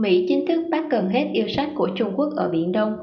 [0.00, 2.96] Mỹ chính thức bác gần hết yêu sách của Trung Quốc ở Biển Đông.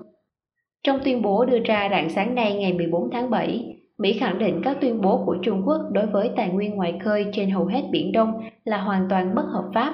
[0.84, 4.62] Trong tuyên bố đưa ra rạng sáng nay ngày 14 tháng 7, Mỹ khẳng định
[4.64, 7.82] các tuyên bố của Trung Quốc đối với tài nguyên ngoài khơi trên hầu hết
[7.92, 8.34] Biển Đông
[8.64, 9.94] là hoàn toàn bất hợp pháp.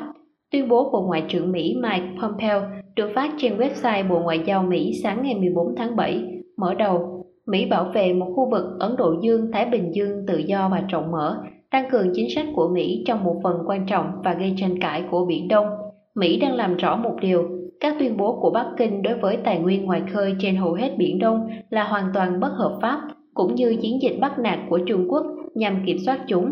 [0.51, 2.61] Tuyên bố của Ngoại trưởng Mỹ Mike Pompeo
[2.95, 6.23] được phát trên website Bộ Ngoại giao Mỹ sáng ngày 14 tháng 7,
[6.57, 10.69] mở đầu Mỹ bảo vệ một khu vực Ấn Độ Dương-Thái Bình Dương tự do
[10.69, 14.33] và rộng mở, tăng cường chính sách của Mỹ trong một phần quan trọng và
[14.33, 15.82] gây tranh cãi của Biển Đông.
[16.15, 17.49] Mỹ đang làm rõ một điều,
[17.79, 20.97] các tuyên bố của Bắc Kinh đối với tài nguyên ngoài khơi trên hầu hết
[20.97, 23.01] Biển Đông là hoàn toàn bất hợp pháp,
[23.33, 26.51] cũng như chiến dịch bắt nạt của Trung Quốc nhằm kiểm soát chúng.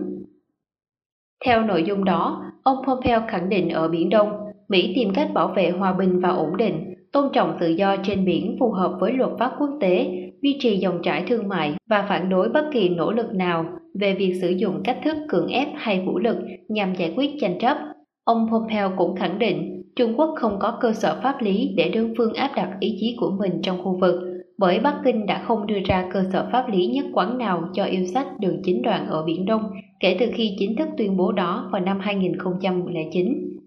[1.45, 4.29] Theo nội dung đó, ông Pompeo khẳng định ở Biển Đông,
[4.67, 8.25] Mỹ tìm cách bảo vệ hòa bình và ổn định, tôn trọng tự do trên
[8.25, 12.05] biển phù hợp với luật pháp quốc tế, duy trì dòng chảy thương mại và
[12.09, 13.65] phản đối bất kỳ nỗ lực nào
[13.99, 17.59] về việc sử dụng cách thức cưỡng ép hay vũ lực nhằm giải quyết tranh
[17.59, 17.77] chấp.
[18.23, 22.13] Ông Pompeo cũng khẳng định Trung Quốc không có cơ sở pháp lý để đơn
[22.17, 24.15] phương áp đặt ý chí của mình trong khu vực,
[24.57, 27.83] bởi Bắc Kinh đã không đưa ra cơ sở pháp lý nhất quán nào cho
[27.83, 29.61] yêu sách đường chính đoạn ở Biển Đông
[29.99, 33.57] kể từ khi chính thức tuyên bố đó vào năm 2009.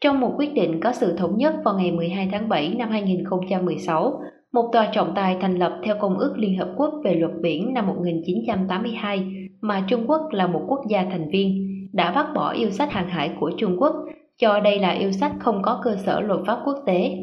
[0.00, 4.20] Trong một quyết định có sự thống nhất vào ngày 12 tháng 7 năm 2016,
[4.52, 7.74] một tòa trọng tài thành lập theo Công ước Liên Hợp Quốc về luật biển
[7.74, 9.26] năm 1982
[9.60, 13.08] mà Trung Quốc là một quốc gia thành viên, đã bác bỏ yêu sách hàng
[13.08, 13.94] hải của Trung Quốc,
[14.38, 17.16] cho đây là yêu sách không có cơ sở luật pháp quốc tế.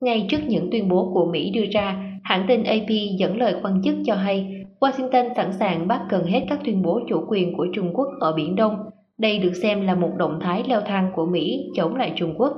[0.00, 3.82] Ngay trước những tuyên bố của Mỹ đưa ra, hãng tin AP dẫn lời quan
[3.82, 7.66] chức cho hay Washington sẵn sàng bắt gần hết các tuyên bố chủ quyền của
[7.74, 8.76] Trung Quốc ở Biển Đông.
[9.18, 12.52] Đây được xem là một động thái leo thang của Mỹ chống lại Trung Quốc.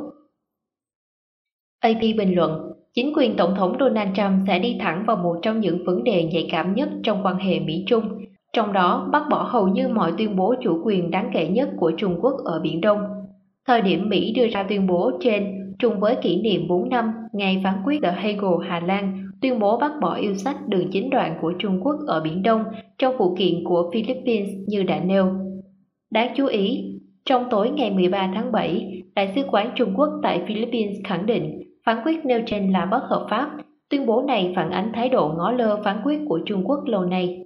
[1.80, 5.60] AP bình luận, chính quyền Tổng thống Donald Trump sẽ đi thẳng vào một trong
[5.60, 8.24] những vấn đề nhạy cảm nhất trong quan hệ Mỹ-Trung,
[8.56, 11.92] trong đó bác bỏ hầu như mọi tuyên bố chủ quyền đáng kể nhất của
[11.96, 12.98] Trung Quốc ở Biển Đông.
[13.66, 15.44] Thời điểm Mỹ đưa ra tuyên bố trên
[15.78, 19.78] trùng với kỷ niệm 4 năm ngày phán quyết The Hague, Hà Lan tuyên bố
[19.78, 22.64] bác bỏ yêu sách đường chính đoạn của Trung Quốc ở Biển Đông
[22.98, 25.26] trong vụ kiện của Philippines như đã nêu.
[26.10, 26.84] Đáng chú ý,
[27.24, 31.62] trong tối ngày 13 tháng 7, Đại sứ quán Trung Quốc tại Philippines khẳng định
[31.86, 33.50] phán quyết nêu trên là bất hợp pháp.
[33.90, 37.04] Tuyên bố này phản ánh thái độ ngó lơ phán quyết của Trung Quốc lâu
[37.04, 37.42] nay.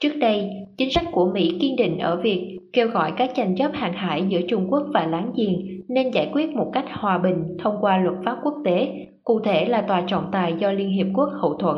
[0.00, 3.70] Trước đây, chính sách của Mỹ kiên định ở việc kêu gọi các tranh chấp
[3.74, 7.56] hàng hải giữa Trung Quốc và láng giềng nên giải quyết một cách hòa bình
[7.62, 8.88] thông qua luật pháp quốc tế,
[9.24, 11.76] cụ thể là tòa trọng tài do Liên Hiệp Quốc hậu thuẫn.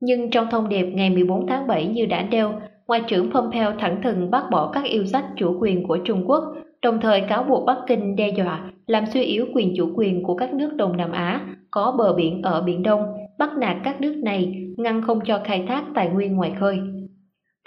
[0.00, 2.52] Nhưng trong thông điệp ngày 14 tháng 7 như đã nêu,
[2.88, 6.44] Ngoại trưởng Pompeo thẳng thừng bác bỏ các yêu sách chủ quyền của Trung Quốc,
[6.82, 10.34] đồng thời cáo buộc Bắc Kinh đe dọa làm suy yếu quyền chủ quyền của
[10.34, 11.40] các nước Đông Nam Á
[11.70, 13.02] có bờ biển ở Biển Đông,
[13.38, 16.78] bắt nạt các nước này, ngăn không cho khai thác tài nguyên ngoài khơi.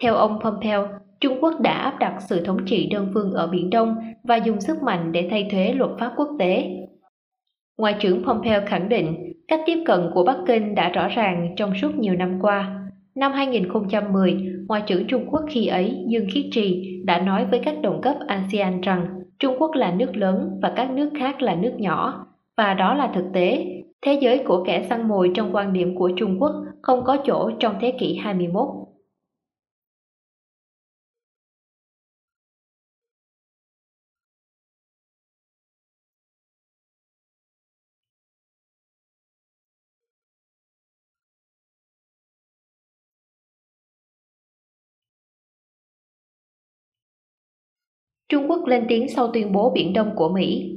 [0.01, 0.87] Theo ông Pompeo,
[1.21, 4.61] Trung Quốc đã áp đặt sự thống trị đơn phương ở Biển Đông và dùng
[4.61, 6.69] sức mạnh để thay thế luật pháp quốc tế.
[7.77, 11.73] Ngoại trưởng Pompeo khẳng định cách tiếp cận của Bắc Kinh đã rõ ràng trong
[11.81, 12.89] suốt nhiều năm qua.
[13.15, 14.37] Năm 2010,
[14.67, 18.15] Ngoại trưởng Trung Quốc khi ấy Dương Khiết Trì đã nói với các đồng cấp
[18.27, 19.07] ASEAN rằng
[19.39, 22.25] Trung Quốc là nước lớn và các nước khác là nước nhỏ,
[22.57, 23.65] và đó là thực tế.
[24.01, 27.51] Thế giới của kẻ săn mồi trong quan điểm của Trung Quốc không có chỗ
[27.59, 28.67] trong thế kỷ 21.
[48.29, 50.75] Trung Quốc lên tiếng sau tuyên bố Biển Đông của Mỹ.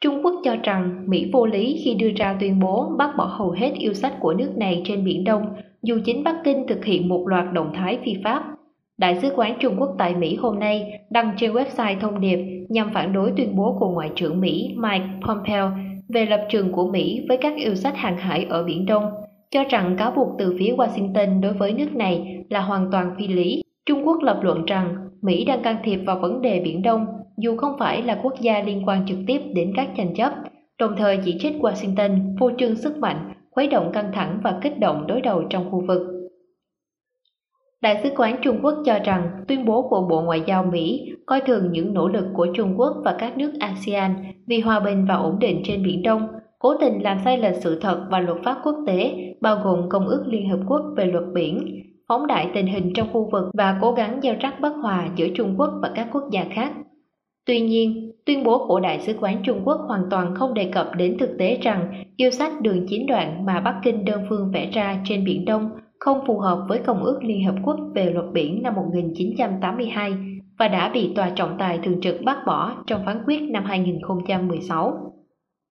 [0.00, 3.50] Trung Quốc cho rằng Mỹ vô lý khi đưa ra tuyên bố bác bỏ hầu
[3.50, 5.42] hết yêu sách của nước này trên Biển Đông,
[5.82, 8.44] dù chính Bắc Kinh thực hiện một loạt động thái phi pháp.
[8.98, 12.38] Đại sứ quán Trung Quốc tại Mỹ hôm nay đăng trên website thông điệp
[12.68, 15.72] nhằm phản đối tuyên bố của Ngoại trưởng Mỹ Mike Pompeo
[16.08, 19.10] về lập trường của Mỹ với các yêu sách hàng hải ở Biển Đông,
[19.50, 23.26] cho rằng cáo buộc từ phía Washington đối với nước này là hoàn toàn phi
[23.26, 23.62] lý.
[23.88, 27.06] Trung Quốc lập luận rằng Mỹ đang can thiệp vào vấn đề Biển Đông
[27.38, 30.32] dù không phải là quốc gia liên quan trực tiếp đến các tranh chấp,
[30.78, 34.78] đồng thời chỉ trích Washington phô trương sức mạnh, khuấy động căng thẳng và kích
[34.78, 36.02] động đối đầu trong khu vực.
[37.82, 41.40] Đại sứ quán Trung Quốc cho rằng tuyên bố của Bộ Ngoại giao Mỹ coi
[41.40, 44.14] thường những nỗ lực của Trung Quốc và các nước ASEAN
[44.46, 47.80] vì hòa bình và ổn định trên Biển Đông, cố tình làm sai lệch sự
[47.80, 51.24] thật và luật pháp quốc tế, bao gồm Công ước Liên Hợp Quốc về luật
[51.34, 55.08] biển, phóng đại tình hình trong khu vực và cố gắng gieo rắc bất hòa
[55.16, 56.72] giữa Trung Quốc và các quốc gia khác.
[57.46, 60.90] Tuy nhiên, tuyên bố của Đại sứ quán Trung Quốc hoàn toàn không đề cập
[60.96, 64.70] đến thực tế rằng yêu sách đường chín đoạn mà Bắc Kinh đơn phương vẽ
[64.70, 68.26] ra trên Biển Đông không phù hợp với Công ước Liên Hợp Quốc về luật
[68.32, 70.12] biển năm 1982
[70.58, 75.12] và đã bị Tòa trọng tài thường trực bác bỏ trong phán quyết năm 2016.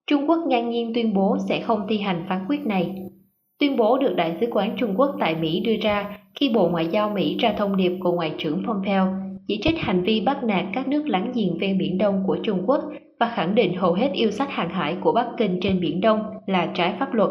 [0.07, 2.95] Trung Quốc ngang nhiên tuyên bố sẽ không thi hành phán quyết này.
[3.59, 6.87] Tuyên bố được Đại sứ quán Trung Quốc tại Mỹ đưa ra khi Bộ Ngoại
[6.87, 9.13] giao Mỹ ra thông điệp của Ngoại trưởng Pompeo
[9.47, 12.63] chỉ trích hành vi bắt nạt các nước láng giềng ven Biển Đông của Trung
[12.65, 12.83] Quốc
[13.19, 16.19] và khẳng định hầu hết yêu sách hàng hải của Bắc Kinh trên Biển Đông
[16.45, 17.29] là trái pháp luật.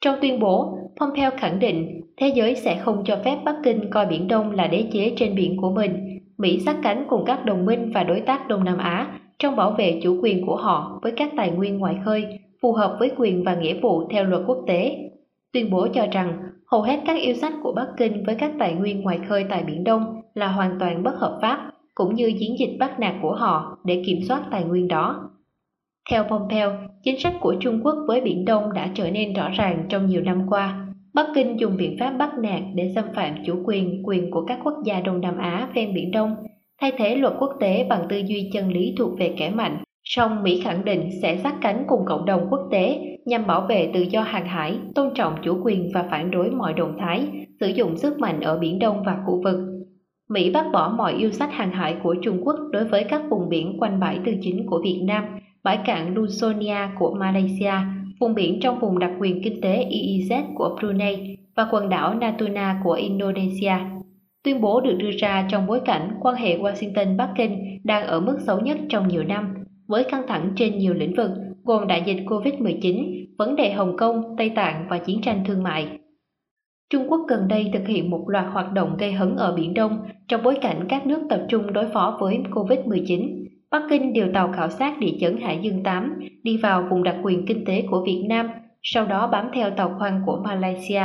[0.00, 4.06] Trong tuyên bố, Pompeo khẳng định thế giới sẽ không cho phép Bắc Kinh coi
[4.06, 6.20] Biển Đông là đế chế trên biển của mình.
[6.38, 9.70] Mỹ sát cánh cùng các đồng minh và đối tác Đông Nam Á trong bảo
[9.78, 12.26] vệ chủ quyền của họ với các tài nguyên ngoài khơi
[12.62, 15.10] phù hợp với quyền và nghĩa vụ theo luật quốc tế.
[15.54, 18.74] Tuyên bố cho rằng hầu hết các yêu sách của Bắc Kinh với các tài
[18.74, 22.58] nguyên ngoài khơi tại Biển Đông là hoàn toàn bất hợp pháp, cũng như chiến
[22.58, 25.30] dịch bắt nạt của họ để kiểm soát tài nguyên đó.
[26.10, 26.72] Theo Pompeo,
[27.02, 30.20] chính sách của Trung Quốc với Biển Đông đã trở nên rõ ràng trong nhiều
[30.20, 30.86] năm qua.
[31.14, 34.58] Bắc Kinh dùng biện pháp bắt nạt để xâm phạm chủ quyền, quyền của các
[34.64, 36.36] quốc gia Đông Nam Á ven Biển Đông,
[36.80, 39.78] thay thế luật quốc tế bằng tư duy chân lý thuộc về kẻ mạnh.
[40.04, 43.90] Song Mỹ khẳng định sẽ sát cánh cùng cộng đồng quốc tế nhằm bảo vệ
[43.94, 47.28] tự do hàng hải, tôn trọng chủ quyền và phản đối mọi động thái
[47.60, 49.56] sử dụng sức mạnh ở Biển Đông và khu vực.
[50.30, 53.48] Mỹ bác bỏ mọi yêu sách hàng hải của Trung Quốc đối với các vùng
[53.48, 55.24] biển quanh bãi tư chính của Việt Nam,
[55.62, 57.74] bãi cạn Lusonia của Malaysia,
[58.20, 62.80] vùng biển trong vùng đặc quyền kinh tế EEZ của Brunei và quần đảo Natuna
[62.84, 63.74] của Indonesia.
[64.44, 68.38] Tuyên bố được đưa ra trong bối cảnh quan hệ Washington-Bắc Kinh đang ở mức
[68.46, 71.30] xấu nhất trong nhiều năm, với căng thẳng trên nhiều lĩnh vực
[71.64, 75.88] gồm đại dịch COVID-19, vấn đề Hồng Kông, Tây Tạng và chiến tranh thương mại.
[76.90, 79.98] Trung Quốc gần đây thực hiện một loạt hoạt động gây hấn ở Biển Đông
[80.28, 83.44] trong bối cảnh các nước tập trung đối phó với COVID-19.
[83.70, 87.16] Bắc Kinh điều tàu khảo sát địa chấn Hải Dương 8 đi vào vùng đặc
[87.22, 88.48] quyền kinh tế của Việt Nam,
[88.82, 91.02] sau đó bám theo tàu khoan của Malaysia.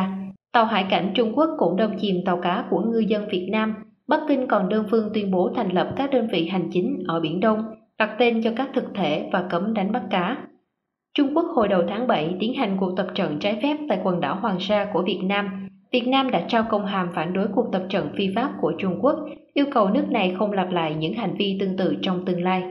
[0.51, 3.75] Tàu hải cảnh Trung Quốc cũng đâm chìm tàu cá của ngư dân Việt Nam.
[4.07, 7.19] Bắc Kinh còn đơn phương tuyên bố thành lập các đơn vị hành chính ở
[7.19, 7.63] Biển Đông,
[7.99, 10.37] đặt tên cho các thực thể và cấm đánh bắt cá.
[11.13, 14.21] Trung Quốc hồi đầu tháng 7 tiến hành cuộc tập trận trái phép tại quần
[14.21, 15.67] đảo Hoàng Sa của Việt Nam.
[15.91, 18.99] Việt Nam đã trao công hàm phản đối cuộc tập trận phi pháp của Trung
[19.01, 19.19] Quốc,
[19.53, 22.63] yêu cầu nước này không lặp lại những hành vi tương tự trong tương lai.